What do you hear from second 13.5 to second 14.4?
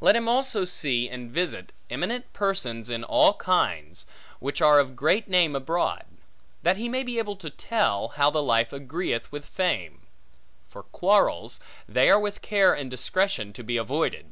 to be avoided.